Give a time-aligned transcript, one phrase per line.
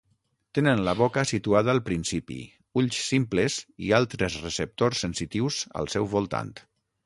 [0.57, 2.39] Tenen la boca situada al principi,
[2.83, 6.55] ulls simples i altres receptors sensitius al seu voltant.